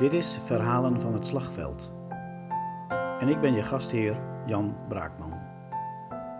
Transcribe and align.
Dit 0.00 0.12
is 0.12 0.38
Verhalen 0.42 1.00
van 1.00 1.12
het 1.14 1.26
Slagveld. 1.26 1.92
En 3.18 3.28
ik 3.28 3.40
ben 3.40 3.54
je 3.54 3.62
gastheer 3.62 4.20
Jan 4.46 4.76
Braakman. 4.88 5.32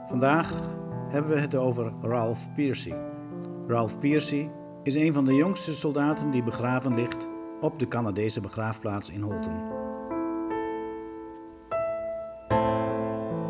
Vandaag 0.07 0.53
hebben 1.09 1.31
we 1.31 1.39
het 1.39 1.55
over 1.55 1.93
Ralph 2.03 2.53
Piercy. 2.55 2.95
Ralph 3.67 3.99
Piercy 3.99 4.49
is 4.83 4.95
een 4.95 5.13
van 5.13 5.25
de 5.25 5.35
jongste 5.35 5.75
soldaten 5.75 6.31
die 6.31 6.43
begraven 6.43 6.95
ligt 6.95 7.29
op 7.61 7.79
de 7.79 7.89
Canadese 7.89 8.41
begraafplaats 8.41 9.11
in 9.11 9.23
Holten. 9.23 9.63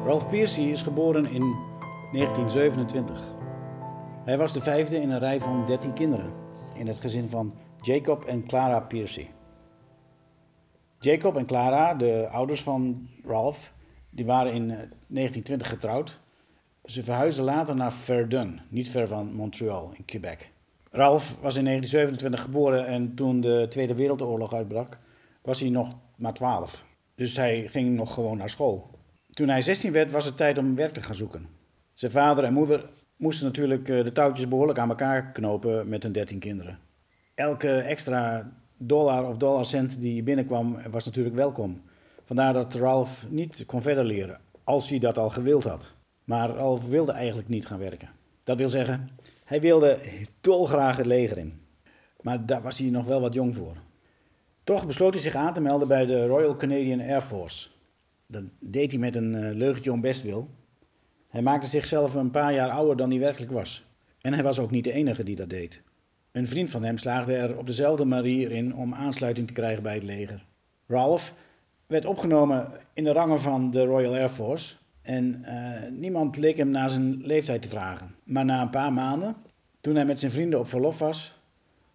Ralph 0.04 0.28
Piercy 0.28 0.60
is 0.60 0.82
geboren 0.82 1.26
in 1.26 1.56
1927. 2.12 3.34
Hij 4.24 4.38
was 4.38 4.52
de 4.52 4.60
vijfde 4.60 4.96
in 4.96 5.10
een 5.10 5.18
rij 5.18 5.40
van 5.40 5.64
13 5.64 5.92
kinderen 5.92 6.32
in 6.74 6.86
het 6.86 7.00
gezin 7.00 7.28
van 7.28 7.54
Jacob 7.80 8.24
en 8.24 8.46
Clara 8.46 8.80
Piercy. 8.80 9.26
Jacob 11.02 11.36
en 11.36 11.46
Clara, 11.46 11.94
de 11.94 12.28
ouders 12.28 12.62
van 12.62 13.08
Ralph, 13.24 13.72
die 14.10 14.24
waren 14.24 14.52
in 14.52 14.66
1920 14.66 15.66
eh, 15.66 15.72
getrouwd. 15.72 16.20
Ze 16.84 17.04
verhuisden 17.04 17.44
later 17.44 17.76
naar 17.76 17.92
Verdun, 17.92 18.60
niet 18.68 18.88
ver 18.88 19.08
van 19.08 19.34
Montreal 19.34 19.92
in 19.96 20.04
Quebec. 20.04 20.50
Ralph 20.90 21.38
was 21.40 21.56
in 21.56 21.64
1927 21.64 22.40
geboren 22.40 22.86
en 22.86 23.14
toen 23.14 23.40
de 23.40 23.66
Tweede 23.68 23.94
Wereldoorlog 23.94 24.54
uitbrak, 24.54 24.98
was 25.42 25.60
hij 25.60 25.70
nog 25.70 25.96
maar 26.16 26.34
12. 26.34 26.84
Dus 27.14 27.36
hij 27.36 27.68
ging 27.68 27.96
nog 27.96 28.14
gewoon 28.14 28.36
naar 28.36 28.50
school. 28.50 28.90
Toen 29.30 29.48
hij 29.48 29.62
16 29.62 29.92
werd, 29.92 30.12
was 30.12 30.24
het 30.24 30.36
tijd 30.36 30.58
om 30.58 30.74
werk 30.74 30.92
te 30.92 31.02
gaan 31.02 31.14
zoeken. 31.14 31.48
Zijn 31.94 32.12
vader 32.12 32.44
en 32.44 32.52
moeder 32.52 32.90
moesten 33.16 33.46
natuurlijk 33.46 33.88
eh, 33.88 34.04
de 34.04 34.12
touwtjes 34.12 34.48
behoorlijk 34.48 34.78
aan 34.78 34.88
elkaar 34.88 35.32
knopen 35.32 35.88
met 35.88 36.02
hun 36.02 36.12
13 36.12 36.38
kinderen. 36.38 36.78
Elke 37.34 37.78
extra 37.78 38.52
dollar 38.82 39.28
of 39.28 39.36
dollarcent 39.36 40.00
die 40.00 40.22
binnenkwam 40.22 40.76
was 40.90 41.04
natuurlijk 41.04 41.34
welkom. 41.34 41.82
Vandaar 42.24 42.52
dat 42.52 42.74
Ralph 42.74 43.26
niet 43.28 43.66
kon 43.66 43.82
verder 43.82 44.04
leren, 44.04 44.40
als 44.64 44.88
hij 44.88 44.98
dat 44.98 45.18
al 45.18 45.30
gewild 45.30 45.64
had. 45.64 45.94
Maar 46.24 46.50
Ralph 46.50 46.86
wilde 46.86 47.12
eigenlijk 47.12 47.48
niet 47.48 47.66
gaan 47.66 47.78
werken. 47.78 48.08
Dat 48.44 48.58
wil 48.58 48.68
zeggen, 48.68 49.10
hij 49.44 49.60
wilde 49.60 49.98
dolgraag 50.40 50.96
het 50.96 51.06
leger 51.06 51.38
in. 51.38 51.60
Maar 52.20 52.46
daar 52.46 52.62
was 52.62 52.78
hij 52.78 52.90
nog 52.90 53.06
wel 53.06 53.20
wat 53.20 53.34
jong 53.34 53.54
voor. 53.54 53.76
Toch 54.64 54.86
besloot 54.86 55.12
hij 55.12 55.22
zich 55.22 55.34
aan 55.34 55.54
te 55.54 55.60
melden 55.60 55.88
bij 55.88 56.06
de 56.06 56.26
Royal 56.26 56.56
Canadian 56.56 57.00
Air 57.00 57.20
Force. 57.20 57.68
Dat 58.26 58.42
deed 58.58 58.90
hij 58.90 59.00
met 59.00 59.16
een 59.16 59.34
eh, 59.34 59.54
leugentje 59.54 59.92
om 59.92 60.00
bestwil. 60.00 60.48
Hij 61.28 61.42
maakte 61.42 61.68
zichzelf 61.68 62.14
een 62.14 62.30
paar 62.30 62.54
jaar 62.54 62.70
ouder 62.70 62.96
dan 62.96 63.10
hij 63.10 63.18
werkelijk 63.18 63.52
was. 63.52 63.84
En 64.20 64.32
hij 64.32 64.42
was 64.42 64.58
ook 64.58 64.70
niet 64.70 64.84
de 64.84 64.92
enige 64.92 65.22
die 65.22 65.36
dat 65.36 65.50
deed. 65.50 65.82
Een 66.32 66.46
vriend 66.46 66.70
van 66.70 66.82
hem 66.82 66.98
slaagde 66.98 67.34
er 67.34 67.58
op 67.58 67.66
dezelfde 67.66 68.04
manier 68.04 68.50
in 68.50 68.74
om 68.74 68.94
aansluiting 68.94 69.46
te 69.46 69.52
krijgen 69.52 69.82
bij 69.82 69.94
het 69.94 70.02
leger. 70.02 70.44
Ralph 70.86 71.34
werd 71.86 72.04
opgenomen 72.04 72.72
in 72.92 73.04
de 73.04 73.12
rangen 73.12 73.40
van 73.40 73.70
de 73.70 73.84
Royal 73.84 74.14
Air 74.14 74.28
Force 74.28 74.76
en 75.02 75.44
uh, 75.44 75.90
niemand 75.90 76.36
leek 76.36 76.56
hem 76.56 76.70
naar 76.70 76.90
zijn 76.90 77.26
leeftijd 77.26 77.62
te 77.62 77.68
vragen. 77.68 78.14
Maar 78.24 78.44
na 78.44 78.62
een 78.62 78.70
paar 78.70 78.92
maanden, 78.92 79.36
toen 79.80 79.94
hij 79.94 80.04
met 80.04 80.18
zijn 80.18 80.30
vrienden 80.30 80.58
op 80.58 80.68
verlof 80.68 80.98
was, 80.98 81.40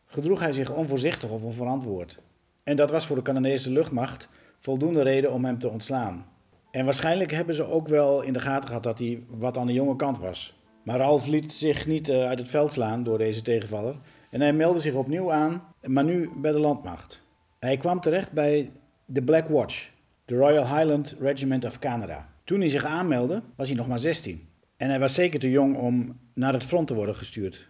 gedroeg 0.06 0.40
hij 0.40 0.54
zich 0.54 0.74
onvoorzichtig 0.74 1.30
of 1.30 1.44
onverantwoord. 1.44 2.20
En 2.64 2.76
dat 2.76 2.92
was 2.92 3.06
voor 3.06 3.16
de 3.16 3.22
Canadese 3.22 3.72
luchtmacht 3.72 4.30
voldoende 4.60 5.02
reden 5.02 5.32
om 5.32 5.46
hem 5.46 5.60
te 5.60 5.70
ontslaan. 5.70 6.26
En 6.72 6.86
waarschijnlijk 6.86 7.32
hebben 7.32 7.56
ze 7.56 7.66
ook 7.66 7.88
wel 7.88 8.22
in 8.22 8.34
de 8.34 8.42
gaten 8.42 8.68
gehad 8.68 8.84
dat 8.84 9.00
hij 9.00 9.24
wat 9.28 9.58
aan 9.58 9.68
de 9.68 9.74
jonge 9.74 9.96
kant 9.96 10.20
was. 10.20 10.60
Maar 10.86 10.98
Ralph 10.98 11.28
liet 11.28 11.52
zich 11.52 11.88
niet 11.88 12.10
uh, 12.10 12.26
uit 12.26 12.40
het 12.40 12.50
veld 12.50 12.74
slaan 12.74 13.04
door 13.04 13.18
deze 13.18 13.42
tegenvaller 13.42 13.96
en 14.30 14.42
hij 14.42 14.54
meldde 14.54 14.80
zich 14.80 14.94
opnieuw 14.94 15.32
aan, 15.32 15.64
maar 15.84 16.04
nu 16.04 16.30
bij 16.36 16.52
de 16.52 16.60
landmacht. 16.60 17.22
Hij 17.60 17.78
kwam 17.78 18.00
terecht 18.00 18.32
bij 18.32 18.72
de 19.06 19.24
Black 19.24 19.48
Watch, 19.48 19.90
de 20.26 20.36
Royal 20.36 20.68
Highland 20.68 21.16
Regiment 21.20 21.66
of 21.66 21.80
Canada. 21.80 22.30
Toen 22.44 22.60
hij 22.60 22.70
zich 22.70 22.86
aanmeldde, 22.86 23.42
was 23.56 23.68
hij 23.68 23.78
nog 23.78 23.88
maar 23.88 24.00
16. 24.00 24.48
En 24.78 24.90
hij 24.90 25.00
was 25.00 25.14
zeker 25.14 25.40
te 25.40 25.50
jong 25.50 25.78
om 25.78 26.20
naar 26.34 26.54
het 26.54 26.66
front 26.66 26.88
te 26.88 26.94
worden 26.94 27.16
gestuurd. 27.16 27.70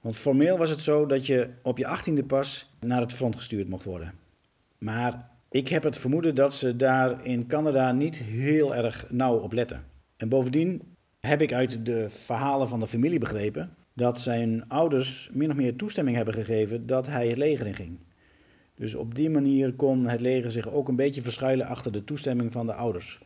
Want 0.00 0.16
formeel 0.16 0.58
was 0.58 0.70
het 0.70 0.80
zo 0.80 1.06
dat 1.06 1.26
je 1.26 1.50
op 1.62 1.78
je 1.78 1.98
18e 1.98 2.26
pas 2.26 2.70
naar 2.80 3.00
het 3.00 3.12
front 3.12 3.36
gestuurd 3.36 3.68
mocht 3.68 3.84
worden. 3.84 4.12
Maar 4.78 5.30
ik 5.50 5.68
heb 5.68 5.82
het 5.82 5.98
vermoeden 5.98 6.34
dat 6.34 6.54
ze 6.54 6.76
daar 6.76 7.24
in 7.24 7.46
Canada 7.46 7.92
niet 7.92 8.16
heel 8.16 8.74
erg 8.74 9.10
nauw 9.10 9.36
op 9.36 9.52
letten. 9.52 9.84
En 10.16 10.28
bovendien 10.28 10.95
heb 11.26 11.42
ik 11.42 11.52
uit 11.52 11.84
de 11.84 12.08
verhalen 12.08 12.68
van 12.68 12.80
de 12.80 12.86
familie 12.86 13.18
begrepen 13.18 13.76
dat 13.96 14.20
zijn 14.20 14.68
ouders 14.68 15.30
min 15.32 15.50
of 15.50 15.56
meer 15.56 15.76
toestemming 15.76 16.16
hebben 16.16 16.34
gegeven 16.34 16.86
dat 16.86 17.06
hij 17.06 17.28
het 17.28 17.38
leger 17.38 17.66
in 17.66 17.74
ging. 17.74 17.98
Dus 18.74 18.94
op 18.94 19.14
die 19.14 19.30
manier 19.30 19.74
kon 19.74 20.06
het 20.06 20.20
leger 20.20 20.50
zich 20.50 20.68
ook 20.68 20.88
een 20.88 20.96
beetje 20.96 21.22
verschuilen 21.22 21.66
achter 21.66 21.92
de 21.92 22.04
toestemming 22.04 22.52
van 22.52 22.66
de 22.66 22.74
ouders. 22.74 23.20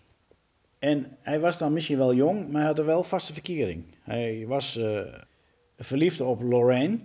En 0.78 1.16
hij 1.20 1.40
was 1.40 1.58
dan 1.58 1.72
misschien 1.72 1.96
wel 1.96 2.14
jong, 2.14 2.48
maar 2.48 2.60
hij 2.60 2.68
had 2.68 2.78
er 2.78 2.84
wel 2.84 3.02
vaste 3.02 3.32
verkering. 3.32 3.84
Hij 4.02 4.44
was 4.46 4.76
uh, 4.76 5.00
verliefd 5.76 6.20
op 6.20 6.42
Lorraine. 6.42 6.98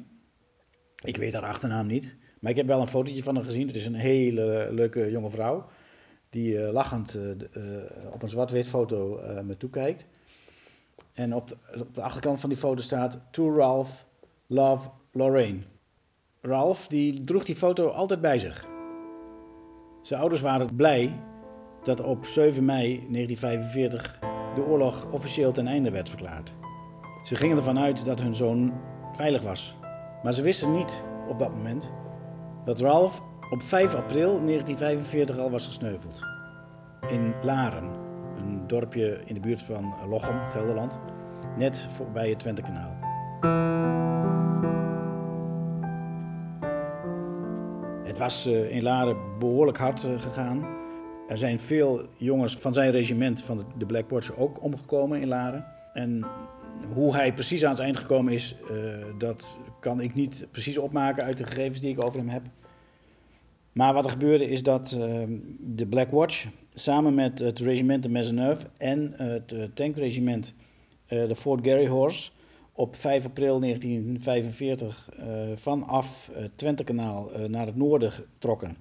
Ik 1.03 1.17
weet 1.17 1.33
haar 1.33 1.43
achternaam 1.43 1.87
niet. 1.87 2.15
Maar 2.39 2.51
ik 2.51 2.57
heb 2.57 2.67
wel 2.67 2.81
een 2.81 2.87
fotootje 2.87 3.23
van 3.23 3.35
haar 3.35 3.43
gezien. 3.43 3.67
Het 3.67 3.75
is 3.75 3.85
een 3.85 3.93
hele 3.93 4.67
leuke 4.71 5.11
jonge 5.11 5.29
vrouw. 5.29 5.69
Die 6.29 6.53
uh, 6.53 6.71
lachend 6.71 7.15
uh, 7.15 8.11
op 8.11 8.21
een 8.21 8.29
zwart-wit 8.29 8.67
foto 8.67 9.19
me 9.43 9.57
toekijkt. 9.57 10.05
En 11.15 11.35
op 11.35 11.47
de, 11.47 11.57
op 11.79 11.95
de, 11.95 12.01
achterkant 12.01 12.39
van 12.39 12.49
die 12.49 12.57
foto 12.57 12.81
staat 12.81 13.19
To 13.31 13.55
Ralph, 13.55 14.05
Love, 14.47 14.89
Lorraine. 15.11 15.59
Ralph 16.41 16.87
die 16.87 17.23
droeg 17.23 17.45
die 17.45 17.55
foto 17.55 17.87
altijd 17.87 18.21
bij 18.21 18.39
zich. 18.39 18.67
Zijn 20.01 20.19
ouders 20.19 20.41
waren 20.41 20.75
blij 20.75 21.21
dat 21.83 22.01
op 22.01 22.25
7 22.25 22.65
mei 22.65 22.87
1945 22.87 24.19
de 24.55 24.65
oorlog 24.65 25.11
officieel 25.11 25.51
ten 25.51 25.67
einde 25.67 25.91
werd 25.91 26.09
verklaard. 26.09 26.53
Ze 27.23 27.35
gingen 27.35 27.57
ervan 27.57 27.79
uit 27.79 28.05
dat 28.05 28.19
hun 28.19 28.35
zoon 28.35 28.73
veilig 29.11 29.43
was. 29.43 29.77
Maar 30.23 30.33
ze 30.33 30.41
wisten 30.41 30.71
niet 30.71 31.03
op 31.29 31.39
dat 31.39 31.53
moment 31.55 31.93
dat 32.65 32.79
Ralph 32.79 33.21
op 33.49 33.61
5 33.61 33.95
april 33.95 34.45
1945 34.45 35.37
al 35.37 35.51
was 35.51 35.65
gesneuveld. 35.65 36.19
In 37.07 37.33
Laren, 37.41 38.04
een 38.37 38.67
dorpje 38.67 39.21
in 39.25 39.33
de 39.33 39.39
buurt 39.39 39.61
van 39.61 39.93
Lochem, 40.09 40.39
Gelderland, 40.47 40.99
net 41.57 41.79
voorbij 41.79 42.29
het 42.29 42.39
Twentekanaal. 42.39 42.95
Het 48.03 48.17
was 48.17 48.45
eh, 48.45 48.71
in 48.71 48.83
Laren 48.83 49.17
behoorlijk 49.39 49.77
hard 49.77 50.03
eh, 50.03 50.21
gegaan. 50.21 50.65
Er 51.27 51.37
zijn 51.37 51.59
veel 51.59 52.05
jongens 52.17 52.55
van 52.55 52.73
zijn 52.73 52.91
regiment, 52.91 53.43
van 53.43 53.65
de 53.77 53.85
Black 53.85 54.09
Watch, 54.09 54.37
ook 54.37 54.63
omgekomen 54.63 55.21
in 55.21 55.27
Laren. 55.27 55.65
En 55.93 56.25
hoe 56.87 57.15
hij 57.15 57.33
precies 57.33 57.63
aan 57.63 57.71
het 57.71 57.79
eind 57.79 57.97
gekomen 57.97 58.33
is, 58.33 58.55
uh, 58.71 59.05
dat 59.17 59.57
kan 59.79 60.01
ik 60.01 60.13
niet 60.13 60.47
precies 60.51 60.77
opmaken 60.77 61.23
uit 61.23 61.37
de 61.37 61.45
gegevens 61.45 61.79
die 61.79 61.91
ik 61.91 62.03
over 62.03 62.19
hem 62.19 62.29
heb. 62.29 62.43
Maar 63.75 63.93
wat 63.93 64.05
er 64.05 64.11
gebeurde 64.11 64.49
is 64.49 64.63
dat 64.63 64.91
uh, 64.97 65.23
de 65.59 65.87
Black 65.87 66.11
Watch 66.11 66.47
samen 66.73 67.13
met 67.13 67.39
het 67.39 67.59
regiment 67.59 68.03
de 68.03 68.09
Maisonneuve 68.09 68.67
en 68.77 69.13
het 69.15 69.51
uh, 69.51 69.63
tankregiment 69.73 70.53
uh, 71.09 71.27
de 71.27 71.35
Fort 71.35 71.67
Garry 71.67 71.87
Horse 71.87 72.31
op 72.73 72.95
5 72.95 73.25
april 73.25 73.59
1945 73.59 75.09
vanaf 75.55 76.29
het 76.33 76.57
Twentekanaal 76.57 77.29
naar 77.47 77.65
het 77.65 77.75
noorden 77.75 78.11
trokken. 78.37 78.77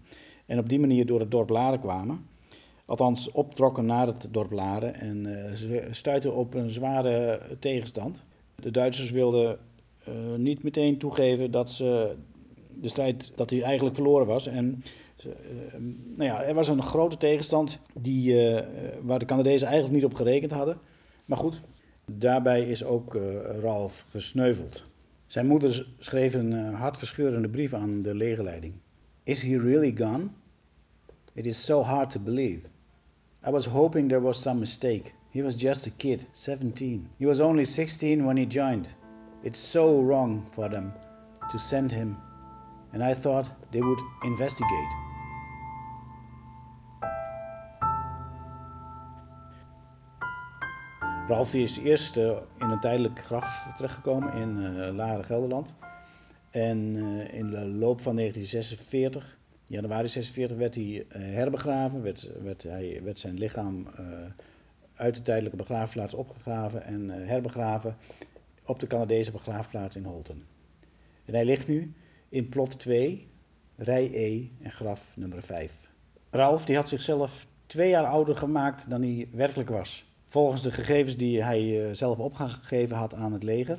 En 0.46 0.58
op 0.58 0.68
die 0.68 0.80
manier 0.80 1.06
door 1.06 1.20
het 1.20 1.30
dorp 1.30 1.50
Laren 1.50 1.80
kwamen. 1.80 2.26
Althans, 2.84 3.30
optrokken 3.30 3.86
naar 3.86 4.06
het 4.06 4.28
dorp 4.30 4.52
Laren 4.52 4.94
en 4.94 5.26
ze 5.56 5.88
stuitten 5.90 6.34
op 6.34 6.54
een 6.54 6.70
zware 6.70 7.40
tegenstand. 7.58 8.22
De 8.54 8.70
Duitsers 8.70 9.10
wilden 9.10 9.58
niet 10.36 10.62
meteen 10.62 10.98
toegeven 10.98 11.50
dat 11.50 11.70
ze 11.70 12.16
de 12.80 12.88
strijd 12.88 13.32
dat 13.34 13.50
hij 13.50 13.62
eigenlijk 13.62 13.94
verloren 13.94 14.26
was. 14.26 14.46
En 14.46 14.82
uh, 15.26 15.32
nou 16.16 16.30
ja, 16.30 16.42
er 16.42 16.54
was 16.54 16.68
een 16.68 16.82
grote 16.82 17.16
tegenstand 17.16 17.78
die, 17.92 18.52
uh, 18.52 18.60
waar 19.02 19.18
de 19.18 19.24
Canadezen 19.24 19.66
eigenlijk 19.66 19.96
niet 19.96 20.04
op 20.04 20.14
gerekend 20.14 20.52
hadden. 20.52 20.78
Maar 21.24 21.38
goed, 21.38 21.60
daarbij 22.12 22.62
is 22.62 22.84
ook 22.84 23.14
uh, 23.14 23.22
Ralph 23.60 24.06
gesneuveld. 24.10 24.84
Zijn 25.26 25.46
moeder 25.46 25.86
schreef 25.98 26.34
een 26.34 26.52
hartverscheurende 26.74 27.48
brief 27.48 27.74
aan 27.74 28.02
de 28.02 28.14
legerleiding. 28.14 28.74
Is 29.22 29.42
he 29.42 29.58
really 29.58 29.94
gone? 29.96 30.28
It 31.32 31.46
is 31.46 31.64
so 31.64 31.82
hard 31.82 32.10
to 32.10 32.20
believe. 32.20 32.60
I 33.46 33.50
was 33.50 33.66
hoping 33.66 34.08
there 34.08 34.20
was 34.20 34.42
some 34.42 34.58
mistake. 34.58 35.12
He 35.30 35.42
was 35.42 35.54
just 35.54 35.86
a 35.86 35.90
kid, 35.96 36.26
17. 36.32 37.08
He 37.18 37.26
was 37.26 37.40
only 37.40 37.64
16 37.64 38.24
when 38.24 38.36
he 38.36 38.46
joined. 38.46 38.94
It's 39.42 39.58
so 39.58 40.00
wrong 40.00 40.46
for 40.50 40.68
them 40.68 40.92
to 41.50 41.58
send 41.58 41.92
him 41.92 42.16
and 42.94 43.02
I 43.02 43.14
thought 43.20 43.50
they 43.70 43.80
would 43.80 44.02
investigate. 44.22 44.96
Ralf 51.28 51.54
is 51.54 51.78
eerst 51.78 52.16
uh, 52.16 52.36
in 52.58 52.70
een 52.70 52.80
tijdelijk 52.80 53.18
graf 53.18 53.68
terechtgekomen 53.76 54.32
in 54.32 54.58
uh, 54.58 54.94
Laren, 54.94 55.24
Gelderland. 55.24 55.74
En 56.50 56.78
uh, 56.78 57.34
in 57.34 57.46
de 57.46 57.66
loop 57.66 58.00
van 58.00 58.16
1946 58.16 59.38
januari 59.66 60.08
46 60.08 60.56
werd 60.56 60.74
hij 60.74 61.06
herbegraven, 61.08 62.02
werd, 62.02 62.30
werd, 62.42 62.62
hij, 62.62 63.00
werd 63.02 63.18
zijn 63.18 63.38
lichaam 63.38 63.86
uit 64.94 65.14
de 65.14 65.22
tijdelijke 65.22 65.56
begraafplaats 65.56 66.14
opgegraven 66.14 66.84
en 66.84 67.08
herbegraven 67.08 67.96
op 68.64 68.80
de 68.80 68.86
Canadese 68.86 69.30
begraafplaats 69.30 69.96
in 69.96 70.04
Holten. 70.04 70.44
En 71.24 71.34
hij 71.34 71.44
ligt 71.44 71.68
nu 71.68 71.94
in 72.34 72.48
plot 72.48 72.78
2, 72.78 73.26
rij 73.76 74.10
E 74.12 74.48
en 74.62 74.70
graf 74.70 75.16
nummer 75.16 75.42
5. 75.42 75.88
Ralf 76.30 76.64
die 76.64 76.76
had 76.76 76.88
zichzelf 76.88 77.46
twee 77.66 77.88
jaar 77.88 78.04
ouder 78.04 78.36
gemaakt 78.36 78.90
dan 78.90 79.02
hij 79.02 79.28
werkelijk 79.32 79.68
was. 79.68 80.12
Volgens 80.26 80.62
de 80.62 80.72
gegevens 80.72 81.16
die 81.16 81.42
hij 81.42 81.62
uh, 81.62 81.94
zelf 81.94 82.18
opgegeven 82.18 82.96
had 82.96 83.14
aan 83.14 83.32
het 83.32 83.42
leger, 83.42 83.78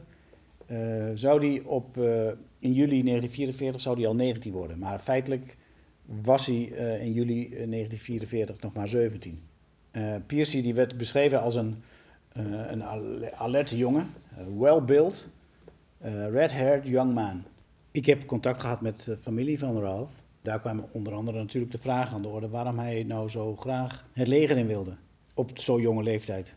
uh, 0.68 1.12
zou 1.14 1.48
hij 1.48 1.62
op, 1.66 1.98
uh, 1.98 2.28
in 2.60 2.74
juli 2.74 3.04
1944 3.04 3.82
zou 3.82 3.96
hij 3.96 4.08
al 4.08 4.16
19 4.16 4.52
worden. 4.52 4.80
Maar 4.80 5.00
feitelijk 5.00 5.58
was 6.06 6.46
hij 6.46 6.62
in 7.00 7.14
juli 7.14 7.50
1944 7.50 8.62
nog 8.62 8.74
maar 8.74 8.88
17. 8.88 9.42
Piercy 10.26 10.62
die 10.62 10.74
werd 10.74 10.98
beschreven 10.98 11.42
als 11.42 11.56
een, 11.56 11.84
een 12.68 12.84
alerte 13.36 13.78
jongen, 13.78 14.08
well-built, 14.58 15.30
red-haired 16.30 16.88
young 16.88 17.14
man. 17.14 17.44
Ik 17.96 18.06
heb 18.06 18.26
contact 18.26 18.62
gehad 18.62 18.82
met 18.82 19.04
de 19.04 19.18
familie 19.18 19.60
van 19.60 19.80
Ralph. 19.80 20.12
Daar 20.42 20.60
kwam 20.60 20.86
onder 20.92 21.14
andere 21.14 21.38
natuurlijk 21.38 21.72
de 21.72 21.78
vraag 21.78 22.14
aan 22.14 22.22
de 22.22 22.28
orde 22.28 22.50
waarom 22.50 22.80
hij 22.80 23.04
nou 23.04 23.30
zo 23.30 23.56
graag 23.56 24.08
het 24.14 24.28
leger 24.28 24.58
in 24.58 24.68
wilde. 24.68 24.98
Op 25.34 25.52
zo'n 25.54 25.82
jonge 25.82 26.04
leeftijd. 26.04 26.56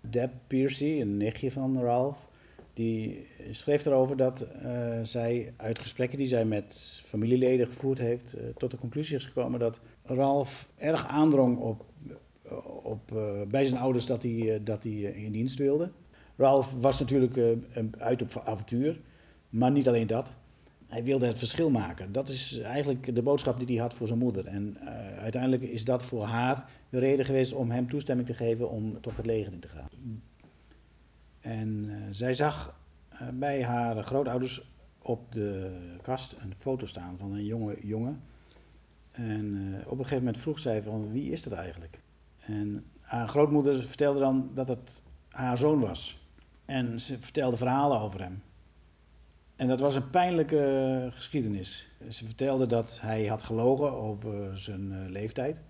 Deb 0.00 0.32
Piercy, 0.46 1.00
een 1.00 1.16
nichtje 1.16 1.50
van 1.50 1.80
Ralph, 1.80 2.28
die 2.74 3.26
schreef 3.50 3.86
erover 3.86 4.16
dat 4.16 4.46
uh, 4.62 5.00
zij 5.02 5.54
uit 5.56 5.78
gesprekken 5.78 6.18
die 6.18 6.26
zij 6.26 6.44
met 6.44 7.00
familieleden 7.04 7.66
gevoerd 7.66 7.98
heeft, 7.98 8.36
uh, 8.36 8.42
tot 8.56 8.70
de 8.70 8.78
conclusie 8.78 9.16
is 9.16 9.24
gekomen 9.24 9.60
dat 9.60 9.80
Ralph 10.02 10.70
erg 10.76 11.06
aandrong 11.06 11.58
op, 11.58 11.84
op, 12.82 13.12
uh, 13.14 13.42
bij 13.48 13.64
zijn 13.64 13.80
ouders 13.80 14.06
dat 14.06 14.22
hij, 14.22 14.60
dat 14.62 14.82
hij 14.82 14.92
in 14.92 15.32
dienst 15.32 15.58
wilde. 15.58 15.90
Ralph 16.36 16.80
was 16.80 17.00
natuurlijk 17.00 17.58
uit 17.98 18.22
op 18.22 18.42
avontuur, 18.44 19.00
maar 19.48 19.70
niet 19.70 19.88
alleen 19.88 20.06
dat 20.06 20.32
hij 20.94 21.04
wilde 21.04 21.26
het 21.26 21.38
verschil 21.38 21.70
maken. 21.70 22.12
Dat 22.12 22.28
is 22.28 22.58
eigenlijk 22.58 23.14
de 23.14 23.22
boodschap 23.22 23.58
die 23.58 23.66
hij 23.66 23.76
had 23.76 23.94
voor 23.94 24.06
zijn 24.06 24.18
moeder. 24.18 24.46
En 24.46 24.76
uh, 24.80 24.88
uiteindelijk 25.18 25.62
is 25.62 25.84
dat 25.84 26.04
voor 26.04 26.24
haar 26.24 26.70
de 26.90 26.98
reden 26.98 27.24
geweest 27.24 27.52
om 27.52 27.70
hem 27.70 27.88
toestemming 27.88 28.28
te 28.28 28.34
geven 28.34 28.70
om 28.70 29.00
toch 29.00 29.16
het 29.16 29.26
leger 29.26 29.52
in 29.52 29.60
te 29.60 29.68
gaan. 29.68 29.88
En 31.40 31.84
uh, 31.84 31.94
zij 32.10 32.34
zag 32.34 32.80
uh, 33.12 33.28
bij 33.32 33.64
haar 33.64 34.04
grootouders 34.04 34.70
op 35.02 35.32
de 35.32 35.76
kast 36.02 36.36
een 36.40 36.54
foto 36.54 36.86
staan 36.86 37.18
van 37.18 37.32
een 37.32 37.44
jonge 37.44 37.76
jongen. 37.82 38.20
En 39.10 39.74
op 39.86 39.90
een 39.90 40.04
gegeven 40.04 40.24
moment 40.24 40.38
vroeg 40.38 40.58
zij 40.58 40.82
van 40.82 41.12
wie 41.12 41.30
is 41.30 41.42
dat 41.42 41.52
eigenlijk? 41.52 42.00
En 42.40 42.84
haar 43.00 43.28
grootmoeder 43.28 43.84
vertelde 43.84 44.20
dan 44.20 44.50
dat 44.54 44.68
het 44.68 45.02
haar 45.28 45.58
zoon 45.58 45.80
was. 45.80 46.28
En 46.64 47.00
ze 47.00 47.20
vertelde 47.20 47.56
verhalen 47.56 48.00
over 48.00 48.22
hem. 48.22 48.42
En 49.56 49.68
dat 49.68 49.80
was 49.80 49.94
een 49.94 50.10
pijnlijke 50.10 51.08
geschiedenis. 51.10 51.88
Ze 52.08 52.24
vertelde 52.24 52.66
dat 52.66 52.98
hij 53.02 53.26
had 53.26 53.42
gelogen 53.42 53.92
over 53.92 54.58
zijn 54.58 54.92
uh, 54.92 54.98
leeftijd. 55.08 55.60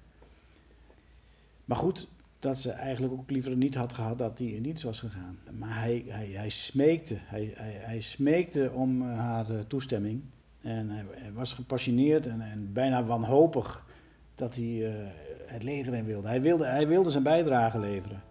Maar 1.64 1.76
goed, 1.76 2.08
dat 2.38 2.58
ze 2.58 2.70
eigenlijk 2.70 3.12
ook 3.12 3.31
liever 3.31 3.56
niet 3.56 3.75
had 3.75 3.92
gehad 3.92 4.19
dat 4.19 4.38
hij 4.38 4.48
in 4.48 4.62
dienst 4.62 4.82
was 4.82 5.00
gegaan. 5.00 5.38
Maar 5.58 5.81
hij, 5.81 6.04
hij, 6.06 6.28
hij 6.28 6.48
smeekte, 6.48 7.16
hij, 7.19 7.52
hij, 7.54 7.72
hij 7.72 8.00
smeekte 8.00 8.70
om 8.72 9.02
uh, 9.02 9.19
haar 9.19 9.66
toestemming. 9.66 10.22
En 10.60 10.90
hij, 10.90 11.04
hij, 11.10 11.32
was 11.32 11.52
gepassioneerd 11.52 12.26
en, 12.26 12.40
en 12.40 12.72
bijna 12.72 13.04
wanhopig 13.04 13.84
dat 14.34 14.54
hij 14.54 14.94
het 15.46 15.62
leger 15.62 15.94
in 15.94 16.04
wilde. 16.04 16.28
Hij, 16.28 16.42
wilde. 16.42 16.66
hij 16.66 16.88
wilde 16.88 17.10
zijn 17.10 17.22
bijdrage 17.22 17.78
leveren. 17.78 18.22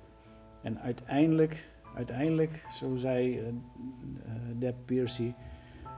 En 0.62 0.80
uiteindelijk 0.80 1.73
Uiteindelijk, 1.96 2.66
zo 2.72 2.96
zei 2.96 3.40
uh, 3.40 3.48
Deb 4.56 4.76
Piercy, 4.86 5.34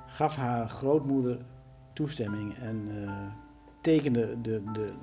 gaf 0.08 0.36
haar 0.36 0.70
grootmoeder 0.70 1.46
toestemming 1.94 2.54
en 2.54 2.88
uh, 2.88 3.12
tekende 3.82 4.42
de, 4.42 4.64
de, 4.74 4.94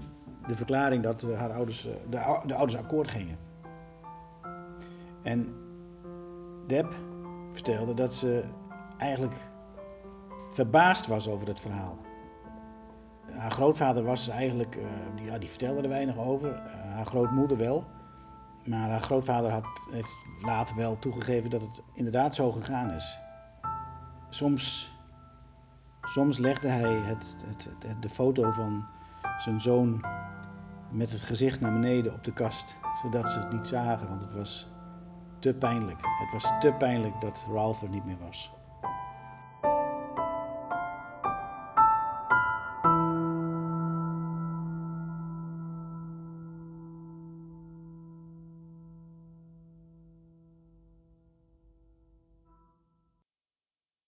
de 0.47 0.57
verklaring 0.57 1.03
dat 1.03 1.23
haar 1.23 1.53
ouders, 1.53 1.83
de, 1.83 2.41
de 2.47 2.55
ouders 2.55 2.77
akkoord 2.77 3.09
gingen. 3.09 3.37
En 5.23 5.55
Deb 6.67 6.95
vertelde 7.53 7.95
dat 7.95 8.13
ze 8.13 8.45
eigenlijk 8.99 9.35
verbaasd 10.51 11.07
was 11.07 11.29
over 11.29 11.49
het 11.49 11.61
verhaal. 11.61 11.99
Haar 13.31 13.51
grootvader 13.51 14.05
was 14.05 14.29
eigenlijk, 14.29 14.79
die, 15.17 15.25
ja, 15.25 15.39
die 15.39 15.49
vertelde 15.49 15.83
er 15.83 15.89
weinig 15.89 16.17
over, 16.19 16.61
haar 16.69 17.07
grootmoeder 17.07 17.57
wel. 17.57 17.85
Maar 18.65 18.91
haar 18.91 19.01
grootvader 19.01 19.51
had, 19.51 19.89
heeft 19.91 20.27
later 20.43 20.77
wel 20.77 20.99
toegegeven 20.99 21.51
dat 21.51 21.61
het 21.61 21.83
inderdaad 21.95 22.35
zo 22.35 22.53
gegaan 22.53 22.91
is. 22.91 23.19
Soms, 24.29 24.93
soms 26.03 26.39
legde 26.39 26.69
hij 26.69 26.95
het, 26.95 27.45
het, 27.47 28.03
de 28.03 28.09
foto 28.09 28.51
van 28.51 28.87
zijn 29.39 29.61
zoon 29.61 30.05
met 30.91 31.11
het 31.11 31.23
gezicht 31.23 31.61
naar 31.61 31.73
beneden 31.73 32.13
op 32.13 32.25
de 32.25 32.33
kast, 32.33 32.77
zodat 33.03 33.31
ze 33.31 33.39
het 33.39 33.53
niet 33.53 33.67
zagen, 33.67 34.09
want 34.09 34.21
het 34.21 34.33
was 34.33 34.71
te 35.39 35.55
pijnlijk. 35.55 36.01
Het 36.01 36.33
was 36.33 36.53
te 36.61 36.73
pijnlijk 36.73 37.21
dat 37.21 37.47
Ralph 37.53 37.83
er 37.83 37.89
niet 37.89 38.05
meer 38.05 38.19
was. 38.19 38.53